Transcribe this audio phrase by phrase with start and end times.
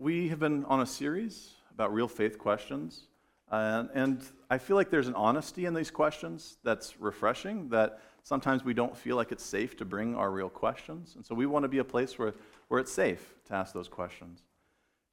[0.00, 3.02] we have been on a series about real faith questions.
[3.50, 8.64] And, and I feel like there's an honesty in these questions that's refreshing, that sometimes
[8.64, 11.16] we don't feel like it's safe to bring our real questions.
[11.16, 12.32] And so we want to be a place where,
[12.68, 14.40] where it's safe to ask those questions.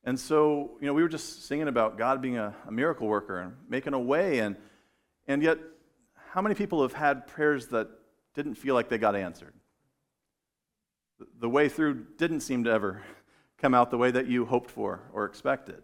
[0.06, 3.40] And so, you know, we were just singing about God being a, a miracle worker
[3.40, 4.40] and making a way.
[4.40, 4.56] And,
[5.28, 5.58] and yet,
[6.30, 7.90] how many people have had prayers that
[8.36, 9.54] didn't feel like they got answered?
[11.42, 13.02] The way through didn't seem to ever
[13.58, 15.82] come out the way that you hoped for or expected.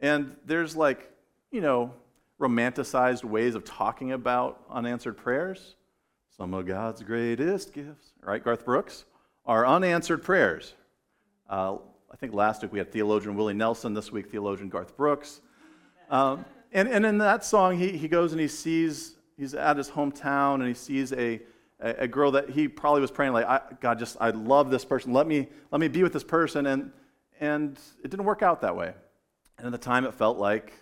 [0.00, 1.10] And there's like,
[1.50, 1.92] you know,
[2.40, 5.76] romanticized ways of talking about unanswered prayers.
[6.36, 9.04] Some of God's greatest gifts, right, Garth Brooks,
[9.46, 10.74] are unanswered prayers.
[11.48, 11.76] Uh,
[12.10, 15.40] I think last week we had theologian Willie Nelson, this week theologian Garth Brooks.
[16.10, 19.90] Um, and, and in that song, he, he goes and he sees, he's at his
[19.90, 21.40] hometown and he sees a,
[21.82, 25.12] a, girl that he probably was praying like, God, just I love this person.
[25.12, 26.92] Let me let me be with this person, and
[27.40, 28.94] and it didn't work out that way.
[29.58, 30.72] And at the time, it felt like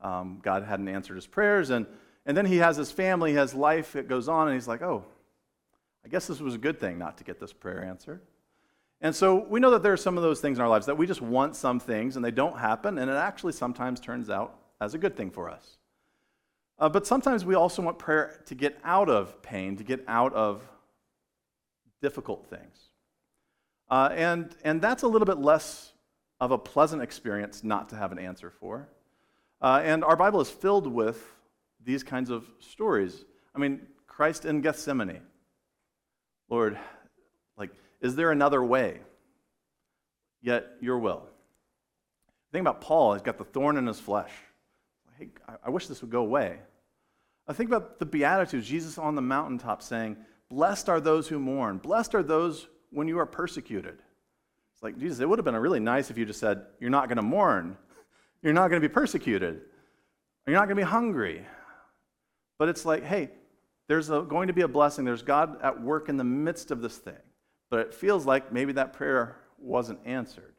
[0.00, 1.86] um, God hadn't answered his prayers, and
[2.24, 3.94] and then he has his family, has life.
[3.94, 5.04] It goes on, and he's like, oh,
[6.04, 8.20] I guess this was a good thing not to get this prayer answered.
[9.00, 10.96] And so we know that there are some of those things in our lives that
[10.96, 14.58] we just want some things and they don't happen, and it actually sometimes turns out
[14.80, 15.76] as a good thing for us.
[16.78, 20.32] Uh, but sometimes we also want prayer to get out of pain, to get out
[20.34, 20.62] of
[22.02, 22.90] difficult things.
[23.90, 25.92] Uh, and, and that's a little bit less
[26.40, 28.88] of a pleasant experience not to have an answer for.
[29.60, 31.24] Uh, and our Bible is filled with
[31.82, 33.24] these kinds of stories.
[33.54, 35.22] I mean, Christ in Gethsemane.
[36.50, 36.78] Lord,
[37.56, 39.00] like, is there another way?
[40.42, 41.22] Yet your will.
[42.52, 44.32] Think about Paul, he's got the thorn in his flesh
[45.18, 45.28] hey,
[45.64, 46.58] I wish this would go away.
[47.48, 50.16] I think about the Beatitudes, Jesus on the mountaintop saying,
[50.48, 51.78] Blessed are those who mourn.
[51.78, 53.98] Blessed are those when you are persecuted.
[54.74, 57.08] It's like, Jesus, it would have been really nice if you just said, You're not
[57.08, 57.76] going to mourn.
[58.42, 59.62] You're not going to be persecuted.
[60.46, 61.44] You're not going to be hungry.
[62.58, 63.30] But it's like, hey,
[63.88, 65.04] there's a, going to be a blessing.
[65.04, 67.14] There's God at work in the midst of this thing.
[67.70, 70.54] But it feels like maybe that prayer wasn't answered.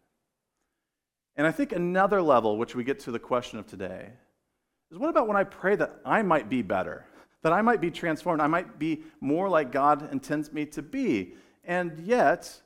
[1.36, 4.10] And I think another level, which we get to the question of today,
[4.92, 7.06] is what about when I pray that I might be better,
[7.44, 11.36] that I might be transformed, I might be more like God intends me to be?
[11.64, 12.62] And yet,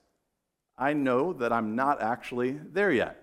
[0.78, 3.18] I know that I'm not actually there yet.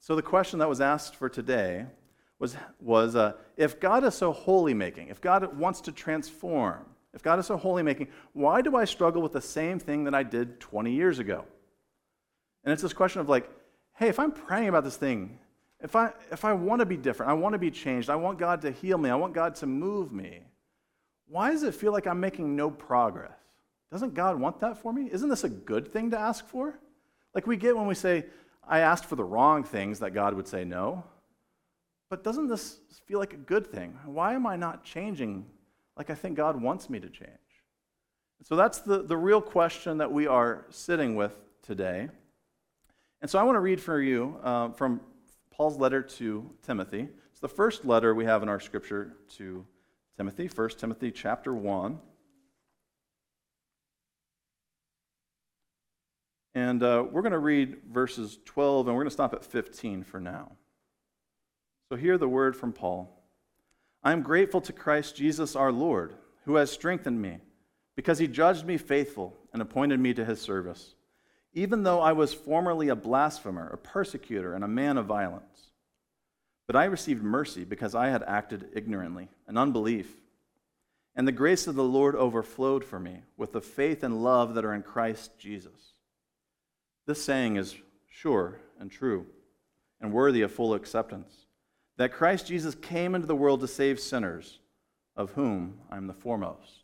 [0.00, 1.86] So the question that was asked for today
[2.38, 7.22] was, was uh, if God is so holy making, if God wants to transform, if
[7.22, 10.22] God is so holy making, why do I struggle with the same thing that I
[10.22, 11.44] did 20 years ago?
[12.64, 13.48] And it's this question of like,
[13.94, 15.38] hey, if I'm praying about this thing
[15.84, 18.38] if I, if I want to be different, I want to be changed, I want
[18.38, 20.40] God to heal me, I want God to move me,
[21.28, 23.36] why does it feel like I'm making no progress?
[23.92, 25.10] Doesn't God want that for me?
[25.12, 26.78] Isn't this a good thing to ask for?
[27.34, 28.24] Like we get when we say,
[28.66, 31.04] I asked for the wrong things, that God would say no.
[32.08, 33.98] But doesn't this feel like a good thing?
[34.06, 35.44] Why am I not changing
[35.98, 37.30] like I think God wants me to change?
[38.42, 42.08] So that's the, the real question that we are sitting with today.
[43.20, 45.00] And so I want to read for you uh, from
[45.56, 47.08] Paul's letter to Timothy.
[47.30, 49.64] It's the first letter we have in our scripture to
[50.16, 51.98] Timothy, 1 Timothy chapter 1.
[56.56, 60.02] And uh, we're going to read verses 12, and we're going to stop at 15
[60.02, 60.52] for now.
[61.88, 63.10] So, hear the word from Paul
[64.02, 66.14] I am grateful to Christ Jesus our Lord,
[66.46, 67.38] who has strengthened me,
[67.94, 70.94] because he judged me faithful and appointed me to his service
[71.54, 75.70] even though I was formerly a blasphemer, a persecutor, and a man of violence.
[76.66, 80.12] But I received mercy because I had acted ignorantly, and unbelief.
[81.14, 84.64] And the grace of the Lord overflowed for me with the faith and love that
[84.64, 85.92] are in Christ Jesus.
[87.06, 87.76] This saying is
[88.08, 89.26] sure and true
[90.00, 91.44] and worthy of full acceptance
[91.96, 94.58] that Christ Jesus came into the world to save sinners,
[95.16, 96.82] of whom I am the foremost.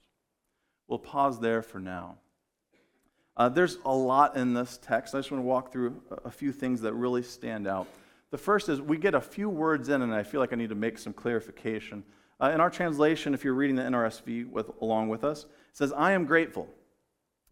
[0.86, 2.18] We'll pause there for now.
[3.40, 5.14] Uh, there's a lot in this text.
[5.14, 7.86] I just want to walk through a few things that really stand out.
[8.30, 10.68] The first is we get a few words in, and I feel like I need
[10.68, 12.04] to make some clarification.
[12.38, 15.90] Uh, in our translation, if you're reading the NRSV with, along with us, it says,
[15.90, 16.68] I am grateful.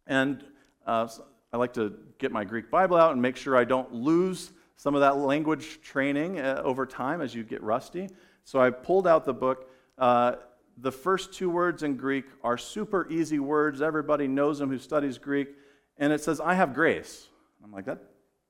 [0.06, 0.44] And
[0.86, 1.08] uh,
[1.54, 4.94] I like to get my Greek Bible out and make sure I don't lose some
[4.94, 8.10] of that language training uh, over time as you get rusty.
[8.44, 9.70] So I pulled out the book.
[9.96, 10.34] Uh,
[10.76, 13.80] the first two words in Greek are super easy words.
[13.80, 15.48] Everybody knows them who studies Greek
[15.98, 17.28] and it says, I have grace.
[17.62, 18.02] I'm like, that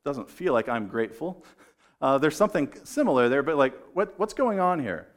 [0.04, 1.44] doesn't feel like I'm grateful.
[2.00, 5.08] Uh, there's something similar there, but like, what, what's going on here?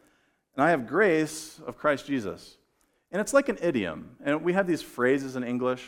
[0.55, 2.57] And I have grace of Christ Jesus.
[3.11, 4.15] And it's like an idiom.
[4.23, 5.87] And we have these phrases in English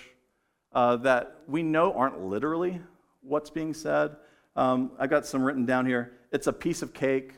[0.71, 2.79] uh, that we know aren't literally
[3.21, 4.15] what's being said,
[4.55, 6.13] Um, I got some written down here.
[6.31, 7.33] It's a piece of cake.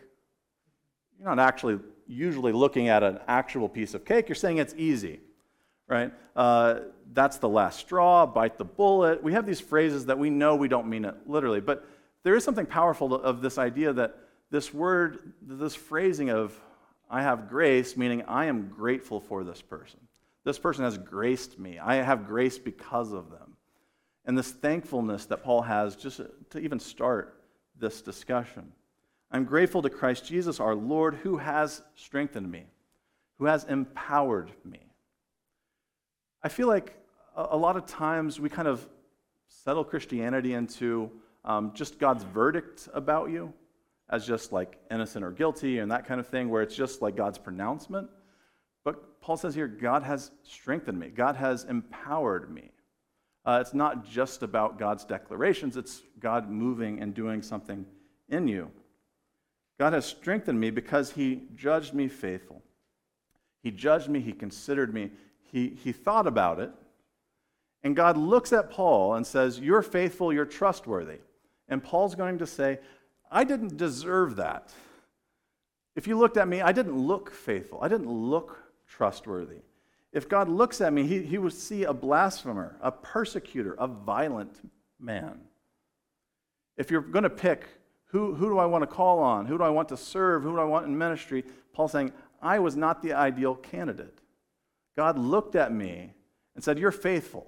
[1.18, 4.28] You're not actually usually looking at an actual piece of cake.
[4.28, 5.22] You're saying it's easy,
[5.88, 6.12] right?
[6.36, 6.80] Uh,
[7.14, 9.24] that's the last straw, bite the bullet.
[9.24, 11.88] We have these phrases that we know we don't mean it literally, but
[12.24, 14.18] there is something powerful of this idea that
[14.50, 16.60] this word, this phrasing of
[17.10, 20.00] I have grace, meaning I am grateful for this person.
[20.44, 21.80] This person has graced me.
[21.80, 23.58] I have grace because of them.
[24.26, 27.44] And this thankfulness that Paul has just to even start
[27.80, 28.72] this discussion.
[29.32, 32.66] I'm grateful to Christ Jesus, our Lord, who has strengthened me,
[33.38, 34.85] who has empowered me.
[36.46, 36.96] I feel like
[37.36, 38.88] a lot of times we kind of
[39.48, 41.10] settle Christianity into
[41.44, 43.52] um, just God's verdict about you
[44.12, 47.16] as just like innocent or guilty and that kind of thing, where it's just like
[47.16, 48.12] God's pronouncement.
[48.84, 52.70] But Paul says here, God has strengthened me, God has empowered me.
[53.44, 57.88] Uh, it's not just about God's declarations, it's God moving and doing something
[58.30, 58.70] in you.
[59.80, 62.62] God has strengthened me because he judged me faithful.
[63.64, 65.10] He judged me, he considered me,
[65.56, 66.70] he, he thought about it.
[67.82, 71.20] And God looks at Paul and says, You're faithful, you're trustworthy.
[71.70, 72.80] And Paul's going to say,
[73.32, 74.74] I didn't deserve that.
[75.96, 77.80] If you looked at me, I didn't look faithful.
[77.82, 79.60] I didn't look trustworthy.
[80.12, 84.60] If God looks at me, he, he would see a blasphemer, a persecutor, a violent
[85.00, 85.40] man.
[86.76, 87.66] If you're going to pick
[88.08, 90.52] who, who do I want to call on, who do I want to serve, who
[90.52, 92.12] do I want in ministry, Paul's saying,
[92.42, 94.20] I was not the ideal candidate.
[94.96, 96.14] God looked at me
[96.56, 97.48] and said, You're faithful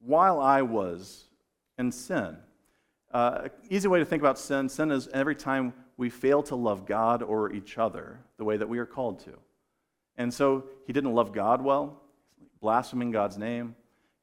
[0.00, 1.26] while I was
[1.78, 2.36] in sin.
[3.12, 6.86] Uh, easy way to think about sin sin is every time we fail to love
[6.86, 9.32] God or each other the way that we are called to.
[10.16, 12.00] And so he didn't love God well,
[12.60, 13.74] blaspheming God's name.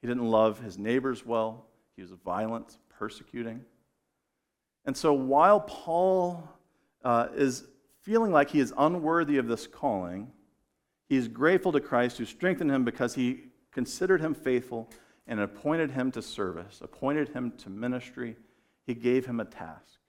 [0.02, 1.66] He didn't love his neighbors well.
[1.96, 3.62] He was violent, persecuting.
[4.86, 6.48] And so while Paul
[7.04, 7.66] uh, is
[8.02, 10.32] feeling like he is unworthy of this calling,
[11.07, 14.89] he is grateful to Christ who strengthened him because he considered him faithful
[15.27, 18.36] and appointed him to service, appointed him to ministry
[18.88, 20.00] he gave him a task.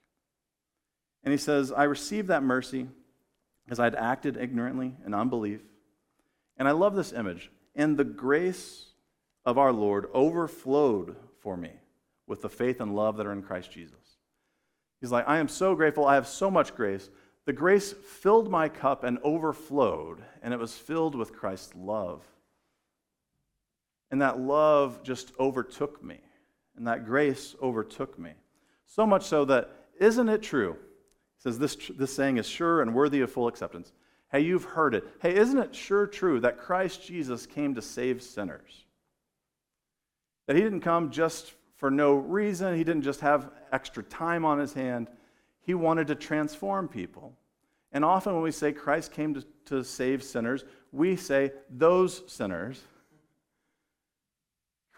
[1.24, 2.86] And he says, I received that mercy
[3.64, 5.60] because I'd acted ignorantly in unbelief.
[6.56, 7.50] And I love this image.
[7.74, 8.86] And the grace
[9.44, 11.72] of our Lord overflowed for me
[12.26, 13.96] with the faith and love that are in Christ Jesus.
[15.00, 16.06] He's like, I am so grateful.
[16.06, 17.10] I have so much grace.
[17.48, 22.22] The grace filled my cup and overflowed, and it was filled with Christ's love.
[24.10, 26.20] And that love just overtook me,
[26.76, 28.32] and that grace overtook me.
[28.84, 30.74] So much so that, isn't it true?
[30.74, 33.94] He says this, this saying is sure and worthy of full acceptance.
[34.30, 35.04] Hey, you've heard it.
[35.22, 38.84] Hey, isn't it sure true that Christ Jesus came to save sinners?
[40.48, 44.58] That he didn't come just for no reason, he didn't just have extra time on
[44.58, 45.08] his hand.
[45.62, 47.38] He wanted to transform people.
[47.93, 52.82] And often when we say Christ came to, to save sinners, we say those sinners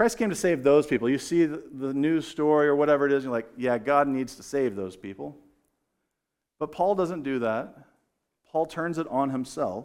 [0.01, 1.11] Christ came to save those people.
[1.11, 4.35] You see the, the news story or whatever it is, you're like, yeah, God needs
[4.37, 5.37] to save those people.
[6.59, 7.75] But Paul doesn't do that.
[8.51, 9.85] Paul turns it on himself.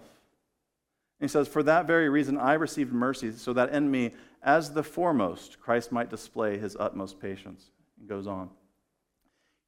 [1.20, 4.72] And he says, For that very reason I received mercy, so that in me, as
[4.72, 7.72] the foremost, Christ might display his utmost patience.
[8.00, 8.52] He goes on.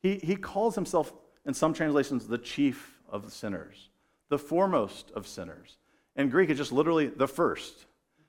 [0.01, 1.11] He, he calls himself,
[1.45, 3.89] in some translations, the chief of sinners,
[4.29, 5.77] the foremost of sinners.
[6.15, 7.85] In Greek, it's just literally the first.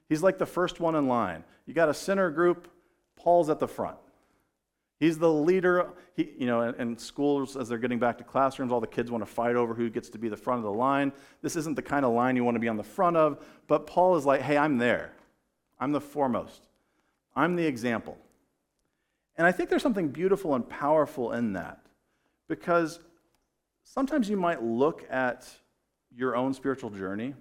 [0.09, 1.45] He's like the first one in line.
[1.67, 2.69] You got a sinner group,
[3.17, 3.99] Paul's at the front.
[5.01, 5.91] He's the leader.
[6.17, 9.11] He, you know, in, in schools, as they're getting back to classrooms, all the kids
[9.11, 11.13] want to fight over who gets to be the front of the line.
[11.41, 13.87] This isn't the kind of line you want to be on the front of, but
[13.87, 15.13] Paul is like, hey, I'm there.
[15.79, 16.67] I'm the foremost.
[17.37, 18.19] I'm the example.
[19.37, 21.81] And I think there's something beautiful and powerful in that
[22.49, 22.99] because
[23.95, 25.49] sometimes you might look at
[26.15, 27.35] your own spiritual journey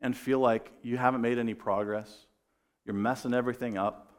[0.00, 2.26] and feel like you haven't made any progress,
[2.84, 4.12] you're messing everything up,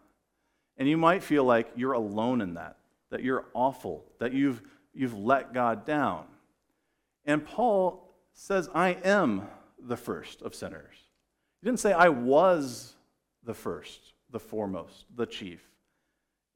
[0.78, 2.78] and you might feel like you're alone in that,
[3.12, 4.62] that you're awful, that you've,
[4.94, 6.26] you've let God down.
[7.26, 10.96] And Paul says, I am the first of sinners.
[11.62, 12.94] He didn't say, I was
[13.44, 15.62] the first, the foremost, the chief.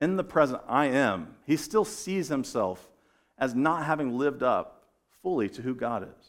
[0.02, 1.36] In the present, I am.
[1.46, 2.90] He still sees himself
[3.38, 4.84] as not having lived up
[5.22, 6.27] fully to who God is.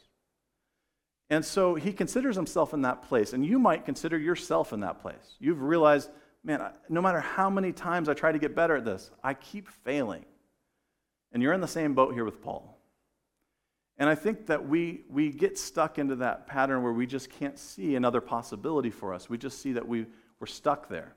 [1.31, 5.01] And so he considers himself in that place, and you might consider yourself in that
[5.01, 5.37] place.
[5.39, 6.11] You've realized,
[6.43, 9.69] man, no matter how many times I try to get better at this, I keep
[9.69, 10.25] failing.
[11.33, 12.79] And you're in the same boat here with Paul.
[13.99, 17.59] And I think that we, we get stuck into that pattern where we just can't
[17.59, 19.29] see another possibility for us.
[19.29, 20.07] We just see that we,
[20.41, 21.15] we're stuck there.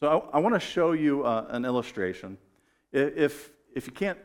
[0.00, 2.38] So I, I want to show you uh, an illustration.
[2.90, 4.18] If, if you can't,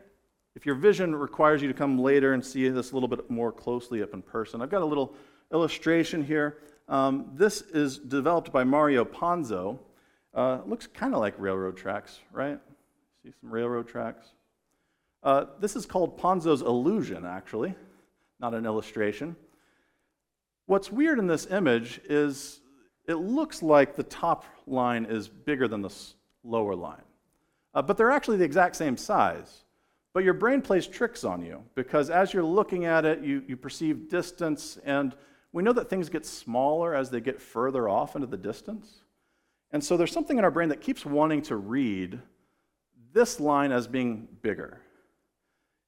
[0.56, 3.52] if your vision requires you to come later and see this a little bit more
[3.52, 5.16] closely up in person, I've got a little
[5.52, 6.58] illustration here.
[6.88, 9.80] Um, this is developed by Mario Ponzo.
[10.34, 12.60] Uh, looks kind of like railroad tracks, right?
[13.24, 14.28] See some railroad tracks?
[15.24, 17.74] Uh, this is called Ponzo's illusion, actually,
[18.40, 19.36] not an illustration.
[20.66, 22.60] What's weird in this image is
[23.08, 25.94] it looks like the top line is bigger than the
[26.44, 27.02] lower line.
[27.74, 29.63] Uh, but they're actually the exact same size.
[30.14, 33.58] But your brain plays tricks on you because as you're looking at it, you, you
[33.58, 35.16] perceive distance, and
[35.52, 39.02] we know that things get smaller as they get further off into the distance.
[39.72, 42.20] And so there's something in our brain that keeps wanting to read
[43.12, 44.80] this line as being bigger.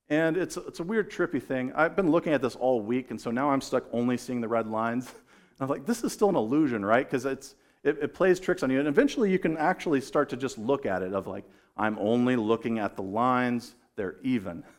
[0.10, 1.72] And it's, it's a weird, trippy thing.
[1.74, 4.48] I've been looking at this all week, and so now I'm stuck only seeing the
[4.48, 5.12] red lines.
[5.60, 7.05] I'm like, this is still an illusion, right?
[7.05, 8.79] Because it's it, it, plays tricks on you.
[8.79, 11.46] And eventually you can actually start to just look at it of like,
[11.77, 14.64] I'm only looking at the lines, they're even.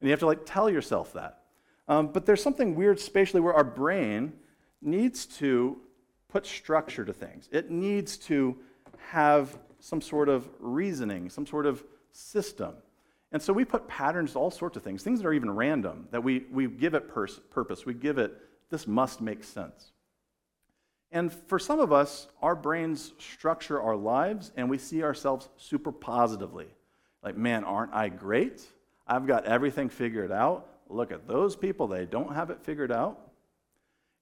[0.00, 1.42] And you have to like tell yourself that.
[1.86, 4.32] Um, but there's something weird spatially where our brain
[4.80, 5.76] needs to
[6.28, 7.50] put structure to things.
[7.52, 8.56] It needs to
[9.08, 12.74] have some sort of reasoning, some sort of system.
[13.32, 16.08] And so we put patterns to all sorts of things, things that are even random,
[16.10, 17.86] that we, we give it pers- purpose.
[17.86, 18.36] We give it,
[18.70, 19.92] this must make sense.
[21.12, 25.90] And for some of us, our brains structure our lives and we see ourselves super
[25.90, 26.68] positively.
[27.22, 28.62] Like, man, aren't I great?
[29.06, 30.66] I've got everything figured out.
[30.88, 33.18] Look at those people, they don't have it figured out.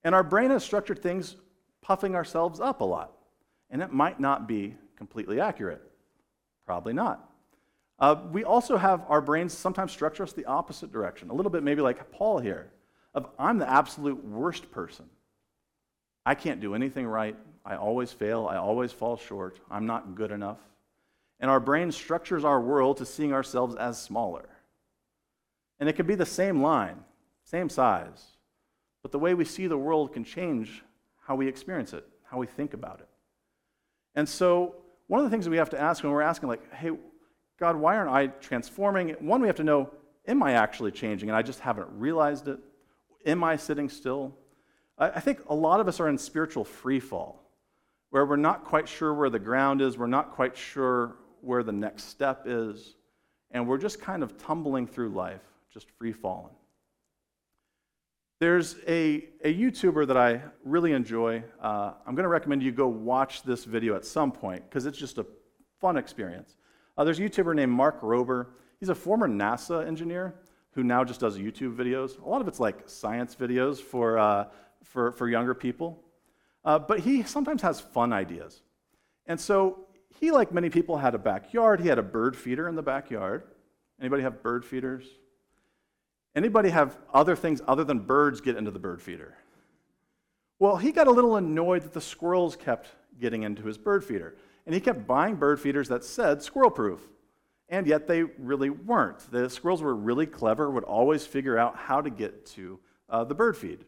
[0.04, 1.36] And our brain has structured things
[1.80, 3.12] puffing ourselves up a lot.
[3.70, 5.82] And it might not be completely accurate.
[6.66, 7.28] Probably not.
[7.98, 11.62] Uh, we also have our brains sometimes structure us the opposite direction, a little bit
[11.62, 12.70] maybe like Paul here,
[13.14, 15.06] of I'm the absolute worst person.
[16.24, 17.36] I can't do anything right.
[17.64, 18.46] I always fail.
[18.46, 19.60] I always fall short.
[19.70, 20.58] I'm not good enough.
[21.40, 24.48] And our brain structures our world to seeing ourselves as smaller.
[25.78, 27.04] And it can be the same line,
[27.44, 28.24] same size,
[29.02, 30.82] but the way we see the world can change
[31.24, 33.08] how we experience it, how we think about it.
[34.14, 34.74] And so,
[35.06, 36.90] one of the things that we have to ask when we're asking, like, hey,
[37.58, 39.10] God, why aren't I transforming?
[39.20, 39.90] One, we have to know,
[40.26, 41.28] am I actually changing?
[41.28, 42.58] And I just haven't realized it.
[43.24, 44.34] Am I sitting still?
[44.98, 47.40] I think a lot of us are in spiritual free fall,
[48.10, 51.72] where we're not quite sure where the ground is, we're not quite sure where the
[51.72, 52.96] next step is,
[53.50, 55.42] and we're just kind of tumbling through life,
[55.72, 56.54] just free falling.
[58.40, 61.42] There's a, a YouTuber that I really enjoy.
[61.60, 64.98] Uh, I'm going to recommend you go watch this video at some point because it's
[64.98, 65.26] just a
[65.80, 66.56] fun experience.
[66.96, 68.46] Uh, there's a YouTuber named Mark Rober.
[68.78, 70.34] He's a former NASA engineer
[70.72, 72.22] who now just does YouTube videos.
[72.22, 74.44] A lot of it's like science videos for uh,
[74.84, 76.04] for, for younger people.
[76.64, 78.62] Uh, but he sometimes has fun ideas.
[79.26, 81.80] And so he, like many people, had a backyard.
[81.80, 83.44] He had a bird feeder in the backyard.
[84.00, 85.06] Anybody have bird feeders?
[86.34, 89.36] Anybody have other things other than birds get into the bird feeder?
[90.58, 92.88] Well, he got a little annoyed that the squirrels kept
[93.20, 94.36] getting into his bird feeder.
[94.66, 97.00] And he kept buying bird feeders that said squirrel proof.
[97.68, 99.18] And yet they really weren't.
[99.30, 103.34] The squirrels were really clever, would always figure out how to get to uh, the
[103.34, 103.84] bird feed.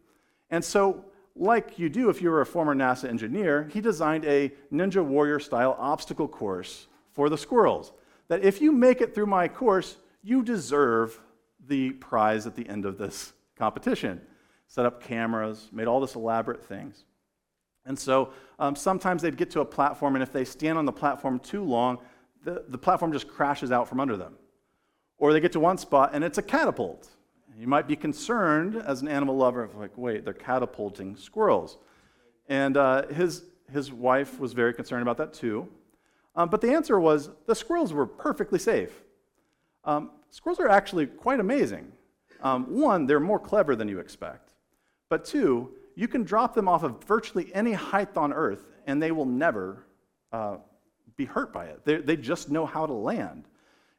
[0.50, 1.04] And so,
[1.40, 5.40] like you do if you were a former NASA engineer, he designed a Ninja Warrior
[5.40, 7.92] style obstacle course for the squirrels.
[8.28, 11.18] That if you make it through my course, you deserve
[11.66, 14.20] the prize at the end of this competition.
[14.66, 17.04] Set up cameras, made all this elaborate things.
[17.86, 20.92] And so um, sometimes they'd get to a platform, and if they stand on the
[20.92, 21.98] platform too long,
[22.44, 24.34] the, the platform just crashes out from under them.
[25.16, 27.08] Or they get to one spot, and it's a catapult.
[27.60, 31.76] You might be concerned as an animal lover of like, wait, they're catapulting squirrels.
[32.48, 35.68] And uh, his, his wife was very concerned about that too.
[36.34, 39.02] Um, but the answer was the squirrels were perfectly safe.
[39.84, 41.92] Um, squirrels are actually quite amazing.
[42.40, 44.54] Um, one, they're more clever than you expect.
[45.10, 49.12] But two, you can drop them off of virtually any height on earth and they
[49.12, 49.84] will never
[50.32, 50.56] uh,
[51.14, 51.84] be hurt by it.
[51.84, 53.44] They, they just know how to land.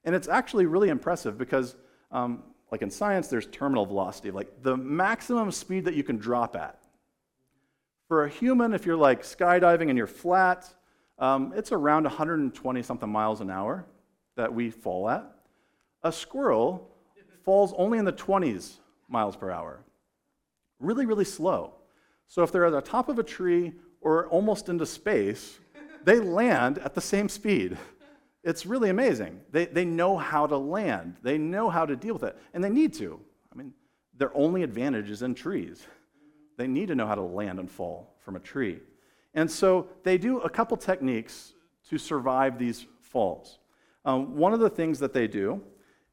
[0.03, 1.75] And it's actually really impressive because
[2.11, 2.41] um,
[2.71, 6.81] like in science, there's terminal velocity, like the maximum speed that you can drop at.
[8.07, 10.73] For a human, if you're like skydiving and you're flat,
[11.19, 13.85] um, it's around 120 something miles an hour
[14.37, 15.29] that we fall at.
[16.03, 16.89] A squirrel
[17.43, 19.83] falls only in the 20s miles per hour.
[20.79, 21.73] Really, really slow.
[22.27, 25.59] So if they're at the top of a tree or almost into space,
[26.03, 27.77] they land at the same speed.
[28.43, 29.41] It's really amazing.
[29.51, 32.69] They, they know how to land, they know how to deal with it, and they
[32.69, 33.19] need to.
[33.51, 33.73] I mean,
[34.17, 35.85] their only advantage is in trees.
[36.57, 38.79] They need to know how to land and fall from a tree.
[39.33, 41.53] And so they do a couple techniques
[41.89, 43.59] to survive these falls.
[44.05, 45.61] Um, one of the things that they do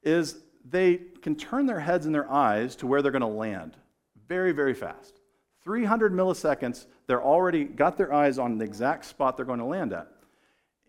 [0.03, 3.77] is they can turn their heads and their eyes to where they're going to land
[4.29, 5.21] very, very fast.
[5.63, 9.93] 300 milliseconds, they're already got their eyes on the exact spot they're going to land
[9.93, 10.13] at.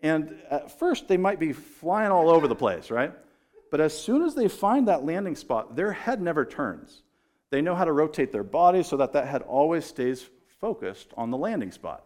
[0.02, 3.12] And at first, they might be flying all over the place, right?
[3.70, 7.02] But as soon as they find that landing spot, their head never turns.
[7.50, 10.28] They know how to rotate their body so that that head always stays
[10.60, 12.04] focused on the landing spot.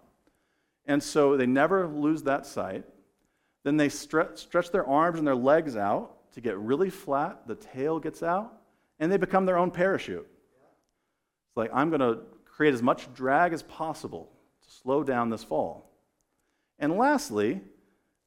[0.87, 2.85] And so they never lose that sight.
[3.63, 7.47] Then they stretch, their arms and their legs out to get really flat.
[7.47, 8.53] The tail gets out,
[8.99, 10.27] and they become their own parachute.
[11.49, 14.31] It's like, I'm going to create as much drag as possible
[14.63, 15.91] to slow down this fall.
[16.79, 17.63] And lastly,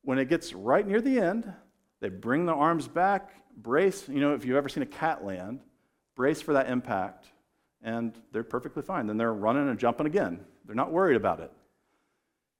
[0.07, 1.51] when it gets right near the end,
[1.99, 4.07] they bring the arms back, brace.
[4.07, 5.59] You know, if you've ever seen a cat land,
[6.15, 7.25] brace for that impact,
[7.81, 9.05] and they're perfectly fine.
[9.07, 10.39] Then they're running and jumping again.
[10.63, 11.51] They're not worried about it.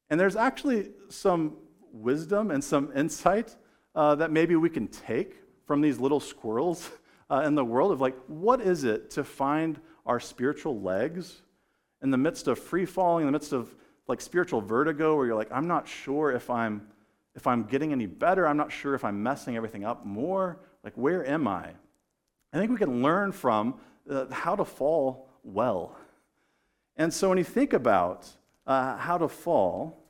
[0.10, 1.56] And there's actually some
[1.94, 3.56] wisdom and some insight
[3.96, 5.36] uh, that maybe we can take
[5.66, 6.90] from these little squirrels
[7.30, 11.44] uh, in the world of like, what is it to find our spiritual legs
[12.02, 13.74] in the midst of free falling, in the midst of
[14.10, 16.90] like spiritual vertigo, where you're like, I'm not sure if I'm
[17.38, 18.48] if I'm getting any better.
[18.48, 20.60] I'm not sure if I'm messing everything up more.
[20.84, 21.70] Like, where am I?
[22.52, 23.76] I think we can learn from
[24.10, 25.96] uh, how to fall well.
[26.98, 28.28] And so when you think about
[28.66, 30.04] uh, how to fall,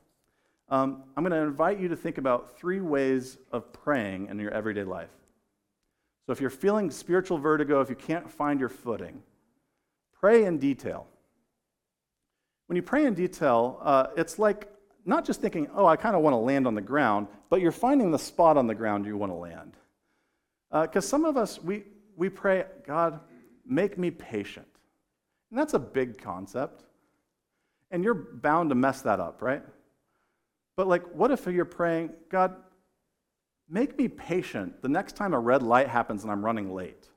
[0.70, 4.50] um, I'm going to invite you to think about three ways of praying in your
[4.50, 5.10] everyday life.
[6.24, 9.22] So if you're feeling spiritual vertigo, if you can't find your footing,
[10.18, 11.06] pray in detail.
[12.68, 14.68] When you pray in detail, uh, it's like
[15.08, 17.72] not just thinking, oh, I kind of want to land on the ground, but you're
[17.72, 19.72] finding the spot on the ground you want to land.
[20.70, 21.84] Because uh, some of us, we,
[22.16, 23.20] we pray, God,
[23.64, 24.68] make me patient.
[25.50, 26.84] And that's a big concept.
[27.90, 29.62] And you're bound to mess that up, right?
[30.76, 32.54] But, like, what if you're praying, God,
[33.66, 37.08] make me patient the next time a red light happens and I'm running late?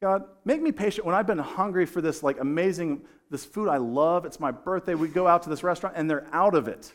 [0.00, 3.76] God, make me patient when I've been hungry for this like amazing, this food I
[3.76, 4.24] love.
[4.24, 4.94] It's my birthday.
[4.94, 6.92] We go out to this restaurant and they're out of it.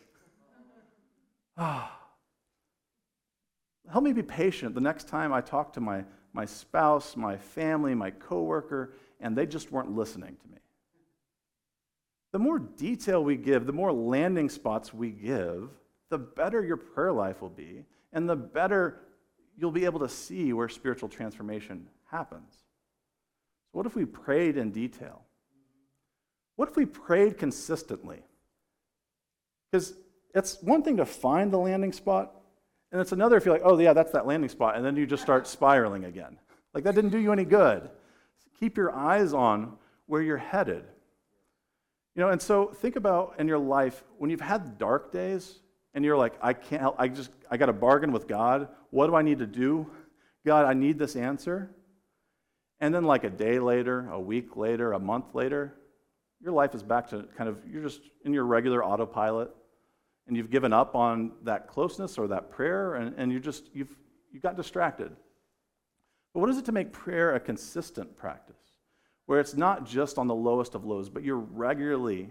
[1.57, 1.91] Ah.
[3.91, 6.03] Help me be patient the next time I talk to my,
[6.33, 10.57] my spouse, my family, my coworker, and they just weren't listening to me.
[12.31, 15.69] The more detail we give, the more landing spots we give,
[16.09, 18.99] the better your prayer life will be, and the better
[19.57, 22.64] you'll be able to see where spiritual transformation happens.
[23.75, 25.21] What if we prayed in detail?
[26.55, 28.23] What if we prayed consistently?
[29.69, 29.95] Because
[30.33, 32.31] it's one thing to find the landing spot,
[32.93, 35.05] and it's another if you're like, oh, yeah, that's that landing spot, and then you
[35.05, 36.37] just start spiraling again.
[36.73, 37.89] Like, that didn't do you any good.
[38.61, 39.73] Keep your eyes on
[40.05, 40.85] where you're headed.
[42.15, 45.59] You know, and so think about in your life when you've had dark days
[45.93, 48.69] and you're like, I can't help, I just, I got to bargain with God.
[48.91, 49.91] What do I need to do?
[50.45, 51.75] God, I need this answer.
[52.79, 55.75] And then, like a day later, a week later, a month later,
[56.41, 59.49] your life is back to kind of, you're just in your regular autopilot,
[60.27, 63.95] and you've given up on that closeness or that prayer, and, and you just, you've,
[64.31, 65.15] you got distracted.
[66.33, 68.55] But what is it to make prayer a consistent practice?
[69.25, 72.29] Where it's not just on the lowest of lows, but you're regularly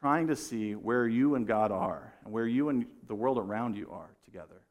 [0.00, 3.76] trying to see where you and God are, and where you and the world around
[3.76, 4.62] you are together.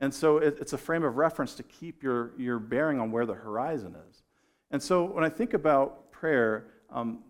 [0.00, 3.26] And so it, it's a frame of reference to keep your, your bearing on where
[3.26, 4.22] the horizon is.
[4.70, 7.20] And so when I think about prayer, um,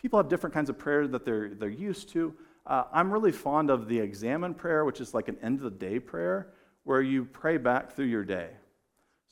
[0.00, 2.34] people have different kinds of prayer that they're, they're used to.
[2.66, 5.70] Uh, I'm really fond of the examen prayer, which is like an end of the
[5.70, 6.52] day prayer,
[6.84, 8.50] where you pray back through your day.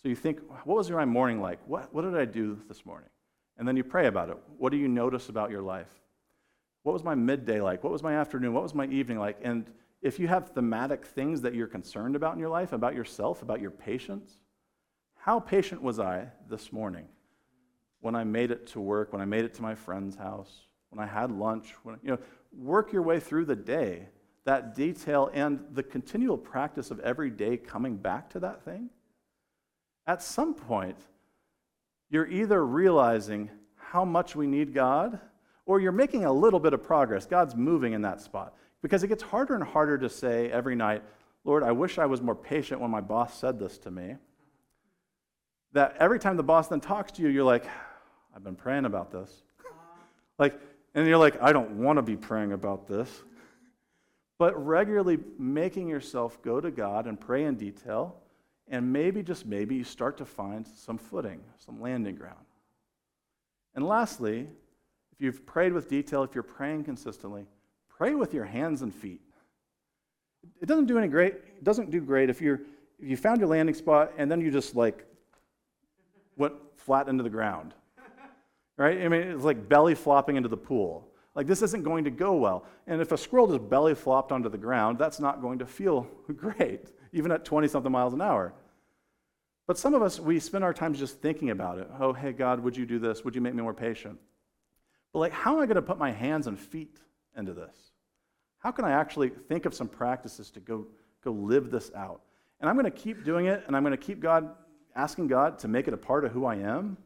[0.03, 1.61] So you think, what was my morning like?
[1.67, 3.09] What, what did I do this morning?
[3.57, 4.37] And then you pray about it.
[4.59, 5.89] What do you notice about your life?
[6.83, 7.83] What was my midday like?
[7.85, 8.53] What was my afternoon?
[8.53, 9.39] What was my evening like?
[9.43, 9.71] And
[10.05, 13.61] if you have thematic things that you're concerned about in your life, about yourself, about
[13.61, 14.31] your patience,
[15.17, 17.07] how patient was I this morning
[18.03, 20.53] when I made it to work, when I made it to my friend's house,
[20.91, 21.73] when I had lunch?
[21.85, 22.19] When, you know,
[22.55, 24.09] work your way through the day,
[24.45, 28.91] that detail and the continual practice of every day coming back to that thing.
[30.07, 30.99] At some point,
[32.11, 35.19] you're either realizing how much we need God
[35.65, 37.25] or you're making a little bit of progress.
[37.25, 38.55] God's moving in that spot.
[38.85, 41.03] Because it gets harder and harder to say every night,
[41.43, 44.17] Lord, I wish I was more patient when my boss said this to me.
[45.73, 47.65] That every time the boss then talks to you, you're like,
[48.37, 49.43] I've been praying about this.
[50.39, 50.61] like,
[50.95, 53.23] and you're like, I don't want to be praying about this.
[54.37, 58.17] But regularly making yourself go to God and pray in detail,
[58.69, 62.45] and maybe, just maybe, you start to find some footing, some landing ground.
[63.75, 64.47] And lastly,
[65.11, 67.47] if you've prayed with detail, if you're praying consistently,
[67.97, 69.21] Pray with your hands and feet.
[70.61, 72.61] It doesn't do any great, it doesn't do great if you're
[72.99, 75.05] if you found your landing spot and then you just like
[76.37, 77.75] went flat into the ground.
[78.77, 79.03] Right?
[79.03, 81.09] I mean, it's like belly flopping into the pool.
[81.35, 82.65] Like, this isn't going to go well.
[82.87, 86.07] And if a squirrel just belly flopped onto the ground, that's not going to feel
[86.37, 88.55] great, even at 20 something miles an hour.
[89.67, 91.89] But some of us, we spend our time just thinking about it.
[91.99, 93.25] Oh, hey, God, would you do this?
[93.25, 94.19] Would you make me more patient?
[95.13, 96.99] But, like, how am I going to put my hands and feet
[97.37, 97.75] into this?
[98.59, 100.87] How can I actually think of some practices to go,
[101.23, 102.23] go live this out?
[102.61, 104.49] And I'm going to keep doing it, and I'm going to keep God,
[104.97, 106.97] asking God to make it a part of who I am.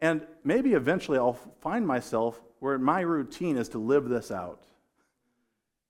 [0.00, 4.64] And maybe eventually I'll find myself where my routine is to live this out.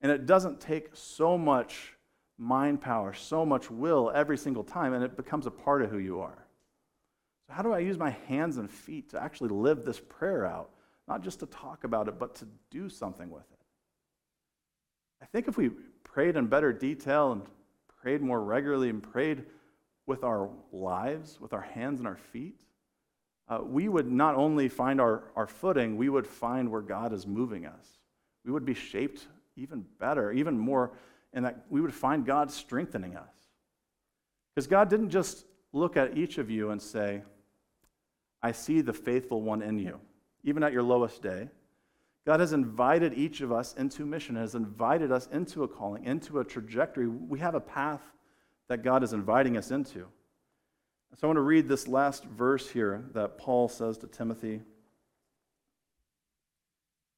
[0.02, 1.94] And it doesn't take so much
[2.38, 5.98] mind power, so much will every single time, and it becomes a part of who
[5.98, 6.46] you are.
[7.46, 10.70] So, how do I use my hands and feet to actually live this prayer out?
[11.06, 13.58] Not just to talk about it, but to do something with it.
[15.22, 15.70] I think if we
[16.02, 17.42] prayed in better detail and
[18.02, 19.44] prayed more regularly and prayed
[20.06, 22.60] with our lives, with our hands and our feet,
[23.48, 27.26] uh, we would not only find our, our footing, we would find where God is
[27.26, 27.98] moving us.
[28.44, 30.92] We would be shaped even better, even more,
[31.32, 33.34] and that we would find God strengthening us.
[34.54, 37.22] Because God didn't just look at each of you and say,
[38.42, 40.00] I see the faithful one in you,
[40.44, 41.48] even at your lowest day.
[42.26, 46.40] God has invited each of us into mission, has invited us into a calling, into
[46.40, 47.07] a trajectory.
[47.07, 48.00] We have a path
[48.68, 50.07] that God is inviting us into.
[51.16, 54.62] So I want to read this last verse here that Paul says to Timothy.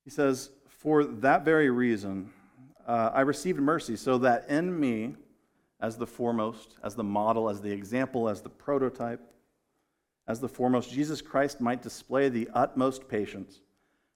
[0.04, 2.30] He says, For that very reason,
[2.86, 5.14] uh, I received mercy, so that in me,
[5.80, 9.20] as the foremost, as the model, as the example, as the prototype,
[10.28, 13.60] as the foremost, Jesus Christ might display the utmost patience,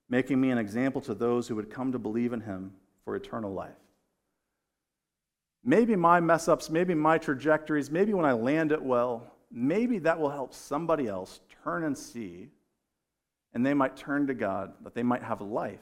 [0.09, 2.73] making me an example to those who would come to believe in him
[3.05, 3.71] for eternal life.
[5.63, 10.19] Maybe my mess ups, maybe my trajectories, maybe when I land it well, maybe that
[10.19, 12.49] will help somebody else turn and see,
[13.53, 15.81] and they might turn to God, that they might have life.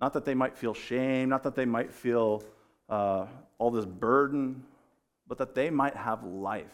[0.00, 2.42] Not that they might feel shame, not that they might feel
[2.88, 3.26] uh,
[3.58, 4.64] all this burden,
[5.26, 6.72] but that they might have life.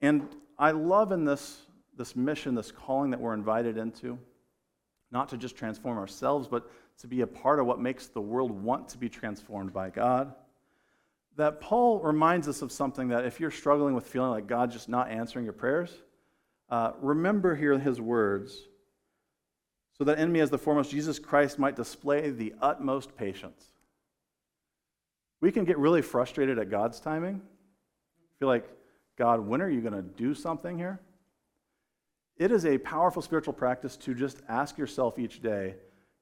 [0.00, 4.18] And I love in this, this mission, this calling that we're invited into,
[5.10, 8.50] not to just transform ourselves, but to be a part of what makes the world
[8.50, 10.34] want to be transformed by God
[11.40, 14.88] that Paul reminds us of something that if you're struggling with feeling like God's just
[14.88, 15.90] not answering your prayers,
[16.68, 18.68] uh, remember here his words
[19.96, 23.64] so that in me, as the foremost, Jesus Christ might display the utmost patience.
[25.40, 27.42] We can get really frustrated at God's timing.
[28.38, 28.68] Feel like,
[29.16, 31.00] God, when are you going to do something here?
[32.36, 35.74] It is a powerful spiritual practice to just ask yourself each day,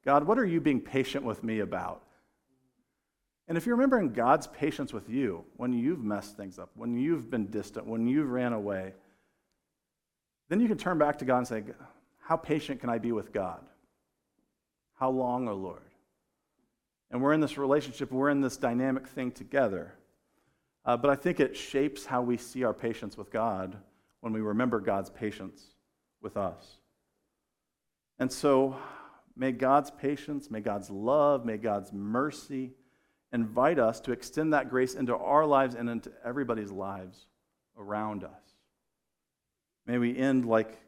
[0.04, 2.02] God, what are you being patient with me about?
[3.46, 7.30] And if you're remembering God's patience with you when you've messed things up, when you've
[7.30, 8.92] been distant, when you've ran away,
[10.48, 11.62] then you can turn back to God and say,
[12.20, 13.64] How patient can I be with God?
[14.98, 15.82] How long, O oh Lord?
[17.10, 19.94] And we're in this relationship, we're in this dynamic thing together.
[20.88, 23.76] Uh, but I think it shapes how we see our patience with God
[24.22, 25.62] when we remember God's patience
[26.22, 26.78] with us.
[28.18, 28.74] And so,
[29.36, 32.72] may God's patience, may God's love, may God's mercy,
[33.34, 37.26] invite us to extend that grace into our lives and into everybody's lives
[37.76, 38.54] around us.
[39.84, 40.78] May we end like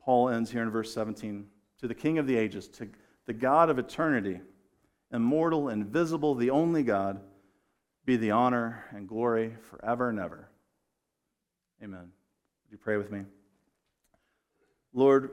[0.00, 1.44] Paul ends here in verse 17
[1.80, 2.88] to the King of the ages, to
[3.26, 4.40] the God of eternity,
[5.12, 7.20] immortal, invisible, the only God,
[8.04, 10.48] be the honor and glory forever and ever.
[11.82, 12.00] Amen.
[12.00, 13.22] Would you pray with me?
[14.92, 15.30] Lord,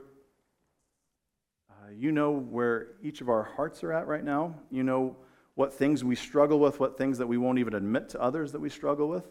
[1.70, 4.54] uh, you know where each of our hearts are at right now.
[4.70, 5.16] You know
[5.54, 8.60] what things we struggle with, what things that we won't even admit to others that
[8.60, 9.26] we struggle with.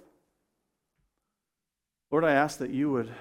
[2.12, 3.12] Lord, I ask that you would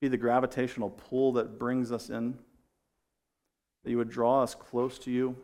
[0.00, 2.38] be the gravitational pull that brings us in,
[3.82, 5.36] that you would draw us close to you,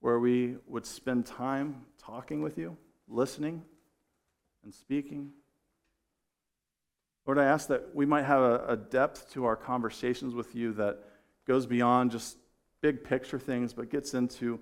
[0.00, 2.74] where we would spend time talking with you,
[3.06, 3.62] listening,
[4.64, 5.30] and speaking.
[7.26, 10.72] Lord, I ask that we might have a, a depth to our conversations with you
[10.74, 11.00] that
[11.46, 12.38] goes beyond just
[12.80, 14.58] big picture things, but gets into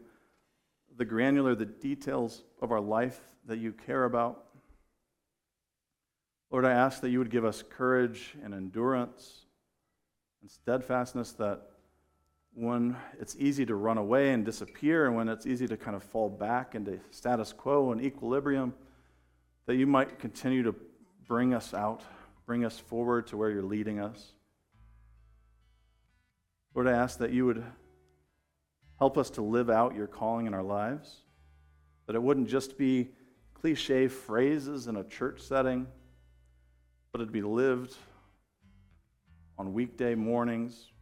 [0.96, 4.46] the granular, the details of our life that you care about.
[6.50, 9.46] Lord, I ask that you would give us courage and endurance
[10.42, 11.62] and steadfastness that
[12.56, 16.02] when it's easy to run away and disappear, and when it's easy to kind of
[16.02, 18.74] fall back into status quo and equilibrium,
[19.66, 20.74] that you might continue to
[21.28, 22.02] bring us out,
[22.46, 24.32] bring us forward to where you're leading us.
[26.74, 27.64] Lord, I ask that you would
[28.98, 31.22] Help us to live out your calling in our lives,
[32.06, 33.10] that it wouldn't just be
[33.52, 35.86] cliche phrases in a church setting,
[37.12, 37.94] but it'd be lived
[39.58, 40.92] on weekday mornings,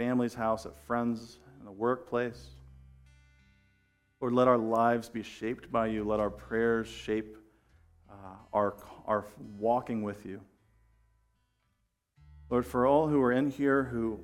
[0.00, 2.52] family's house, at friends, in the workplace.
[4.18, 6.04] Lord, let our lives be shaped by you.
[6.04, 7.36] Let our prayers shape
[8.08, 9.26] uh, our, our
[9.58, 10.40] walking with you.
[12.48, 14.20] Lord, for all who are in here who,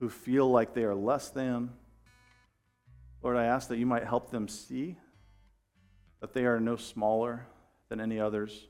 [0.00, 1.68] who feel like they are less than,
[3.22, 4.96] Lord, I ask that you might help them see
[6.22, 7.46] that they are no smaller
[7.90, 8.68] than any others.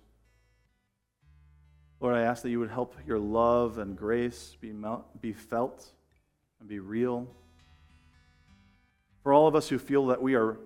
[2.03, 5.87] Lord, I ask that you would help your love and grace be, mel- be felt
[6.59, 7.29] and be real.
[9.23, 10.59] For all of us who feel that we are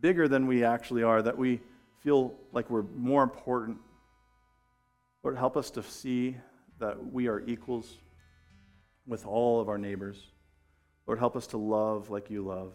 [0.00, 1.60] bigger than we actually are, that we
[1.98, 3.78] feel like we're more important,
[5.24, 6.36] Lord, help us to see
[6.78, 7.96] that we are equals
[9.04, 10.28] with all of our neighbors.
[11.08, 12.72] Lord, help us to love like you love.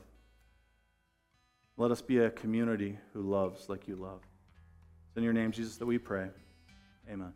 [1.77, 4.19] Let us be a community who loves like you love.
[5.07, 6.27] It's in your name, Jesus, that we pray.
[7.09, 7.33] Amen.